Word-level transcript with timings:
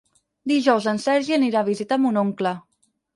Dijous 0.51 0.87
en 0.91 0.99
Sergi 1.03 1.35
anirà 1.37 1.59
a 1.61 1.67
visitar 1.67 1.99
mon 2.07 2.17
oncle. 2.23 2.55